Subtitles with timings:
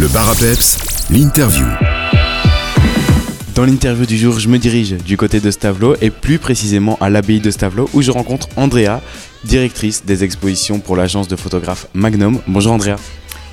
[0.00, 0.78] Le bar à peps,
[1.10, 1.66] l'interview.
[3.54, 7.10] Dans l'interview du jour, je me dirige du côté de Stavelot et plus précisément à
[7.10, 9.02] l'abbaye de Stavelot où je rencontre Andrea,
[9.44, 12.40] directrice des expositions pour l'agence de photographes Magnum.
[12.46, 12.96] Bonjour Andrea.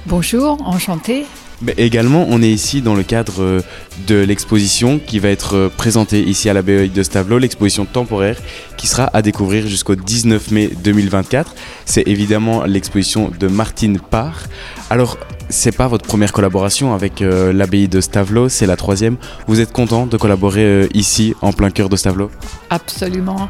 [0.05, 1.25] Bonjour, enchantée.
[1.61, 3.61] Mais également, on est ici dans le cadre euh,
[4.07, 8.37] de l'exposition qui va être euh, présentée ici à l'abbaye de Stavelot, l'exposition temporaire
[8.77, 11.55] qui sera à découvrir jusqu'au 19 mai 2024.
[11.83, 14.43] C'est évidemment l'exposition de Martine Parr.
[14.89, 15.17] Alors,
[15.49, 19.17] c'est pas votre première collaboration avec euh, l'abbaye de Stavelot, c'est la troisième.
[19.47, 22.31] Vous êtes content de collaborer ici en plein cœur de Stavelot
[22.69, 23.49] Absolument.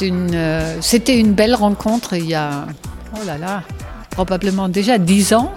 [0.00, 0.38] Une,
[0.80, 2.66] c'était une belle rencontre il y a,
[3.14, 3.62] oh là là,
[4.10, 5.52] probablement déjà dix ans.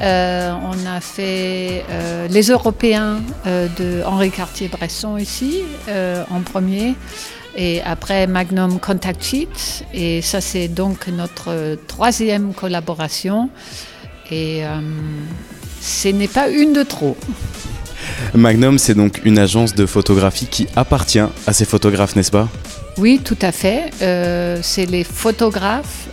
[0.00, 5.62] Euh, on a fait euh, les Européens euh, de Henri Cartier-Bresson ici
[6.30, 6.94] en premier
[7.56, 9.84] et après Magnum Contact Sheet.
[9.92, 13.50] Et ça, c'est donc notre troisième collaboration.
[14.34, 14.62] Et
[15.80, 17.16] ce n'est pas une de trop.
[18.34, 22.48] Magnum, c'est donc une agence de photographie qui appartient à ces photographes, n'est-ce pas?
[22.98, 23.90] Oui, tout à fait.
[24.62, 26.08] c'est les photographes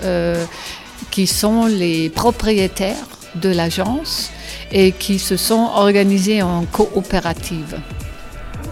[1.10, 4.30] qui sont les propriétaires de l'agence
[4.72, 7.78] et qui se sont organisés en coopérative.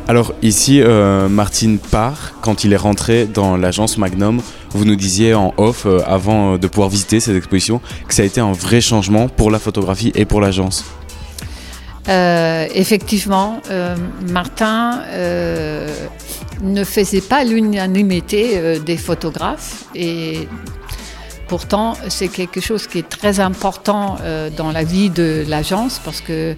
[0.09, 5.35] Alors ici, euh, Martine part, quand il est rentré dans l'agence Magnum, vous nous disiez
[5.35, 8.81] en off, euh, avant de pouvoir visiter cette exposition, que ça a été un vrai
[8.81, 10.83] changement pour la photographie et pour l'agence.
[12.07, 13.61] Euh, effectivement,
[14.27, 15.03] Martin
[16.63, 19.83] ne faisait pas l'unanimité des photographes
[21.49, 26.21] Pourtant, c'est quelque chose qui est très important euh, dans la vie de l'agence parce
[26.21, 26.55] que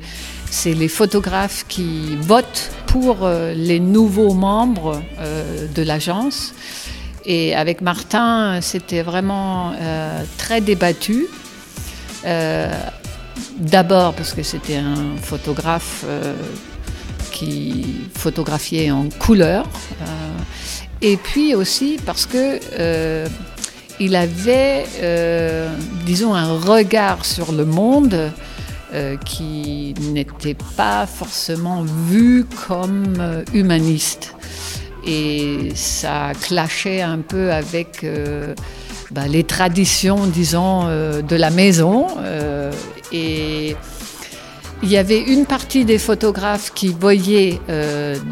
[0.50, 6.54] c'est les photographes qui votent pour euh, les nouveaux membres euh, de l'agence.
[7.26, 9.74] Et avec Martin, c'était vraiment
[10.38, 11.28] très débattu.
[13.60, 16.04] D'abord parce que c'était un photographe
[17.32, 19.68] qui photographiait en couleur.
[21.04, 22.60] et puis aussi parce que
[24.02, 25.70] il avait, euh,
[26.08, 28.32] disons, un regard sur le monde
[28.94, 34.34] euh, qui n'était pas forcément vu comme euh, humaniste.
[35.06, 38.06] Et ça clashait un peu avec
[39.10, 42.06] bah, les traditions, disons, de la maison.
[43.12, 43.76] et
[44.84, 47.60] il y avait une partie des photographes qui voyaient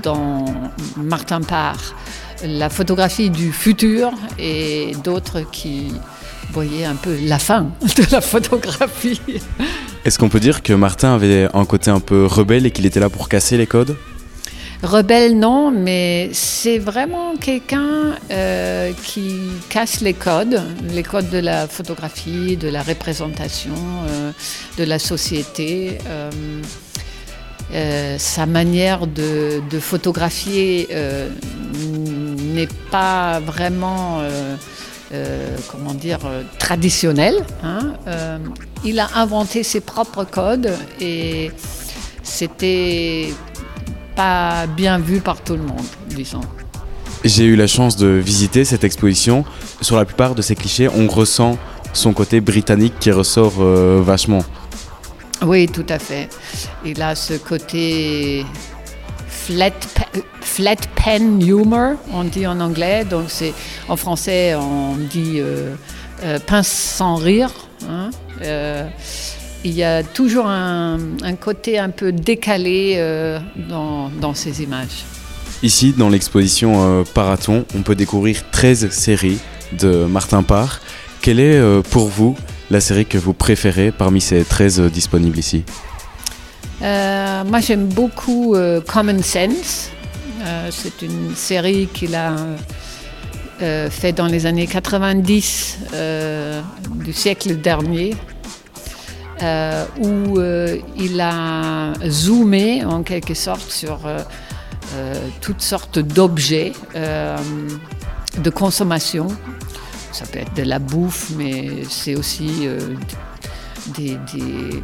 [0.03, 0.45] dans
[0.95, 1.95] Martin Parr
[2.43, 5.91] la photographie du futur et d'autres qui
[6.51, 9.21] voyaient un peu la fin de la photographie.
[10.05, 12.99] Est-ce qu'on peut dire que Martin avait un côté un peu rebelle et qu'il était
[12.99, 13.95] là pour casser les codes?
[14.81, 19.35] Rebelle, non, mais c'est vraiment quelqu'un euh, qui
[19.67, 20.61] casse les codes,
[20.93, 23.73] les codes de la photographie, de la représentation,
[24.07, 24.31] euh,
[24.77, 25.97] de la société.
[26.07, 26.29] Euh,
[28.17, 30.87] sa manière de, de photographier
[32.39, 34.55] n'est pas vraiment, euh,
[35.13, 37.43] euh, comment dire, euh, traditionnel.
[37.63, 37.93] Hein.
[38.85, 41.51] il a inventé ses propres codes et
[42.23, 43.33] c'était
[44.15, 46.41] pas bien vu par tout le monde, disons.
[47.25, 49.43] J'ai eu la chance de visiter cette exposition.
[49.81, 51.57] Sur la plupart de ces clichés, on ressent
[51.91, 53.61] son côté britannique qui ressort
[54.01, 54.43] vachement.
[55.45, 56.29] Oui, tout à fait.
[56.85, 58.45] Il a ce côté
[59.49, 63.05] flat, pen humor, on dit en anglais.
[63.05, 63.53] Donc c'est
[63.87, 65.73] en français on dit euh,
[66.23, 67.51] euh, pince sans rire.
[67.89, 68.09] Hein.
[68.41, 68.87] Euh,
[69.65, 70.97] il y a toujours un,
[71.39, 72.97] côté un peu décalé
[73.67, 75.03] dans, dans, ces images.
[75.61, 79.39] Ici, dans l'exposition Paraton, on peut découvrir 13 séries
[79.77, 80.79] de Martin Parr.
[81.21, 82.37] Quelle est pour vous
[82.71, 85.65] la série que vous préférez parmi ces 13 disponibles ici?
[86.81, 89.89] Euh, moi, j'aime beaucoup euh, Common Sense.
[90.41, 92.35] Euh, c'est une série qu'il a
[93.89, 95.79] fait dans les années 90
[97.03, 98.15] du siècle dernier,
[100.01, 100.39] où
[100.97, 103.99] il a zoomé en quelque sorte sur
[105.41, 109.27] toutes sortes d'objets de consommation.
[110.13, 112.69] Ça peut être de la bouffe, mais c'est aussi
[113.93, 114.81] des des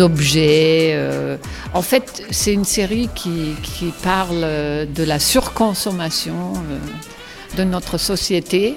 [0.00, 0.92] objets.
[0.94, 1.36] Euh.
[1.74, 3.54] En fait, c'est une série qui,
[4.02, 8.76] parle de la surconsommation euh, de notre société.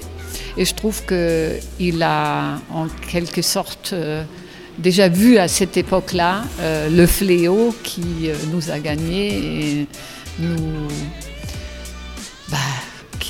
[0.56, 4.22] Et je trouve qu'il a en quelque sorte euh,
[4.78, 6.44] déjà vu à cette époque-là
[6.90, 9.86] le fléau qui nous a gagnés et
[10.38, 10.88] nous,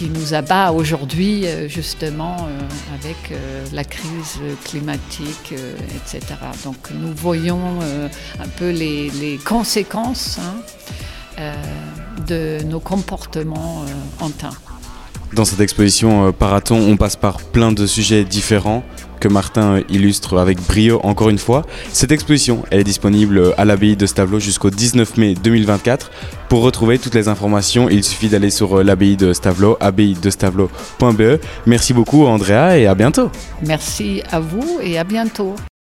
[0.00, 2.48] qui nous abat aujourd'hui, justement,
[2.94, 3.38] avec
[3.70, 5.52] la crise climatique,
[5.94, 6.36] etc.
[6.64, 7.80] Donc nous voyons
[8.38, 11.52] un peu les, conséquences hein,
[12.26, 13.84] de nos comportements
[14.20, 14.56] en temps.
[15.34, 18.82] Dans cette exposition Paraton, on passe par plein de sujets différents
[19.20, 21.64] que Martin illustre avec brio encore une fois.
[21.92, 26.10] Cette exposition est disponible à l'abbaye de Stavelot jusqu'au 19 mai 2024.
[26.48, 31.40] Pour retrouver toutes les informations, il suffit d'aller sur l'abbaye de Stavelot, abbaye-de-stavelot.be.
[31.66, 33.30] Merci beaucoup Andrea et à bientôt.
[33.64, 35.54] Merci à vous et à bientôt.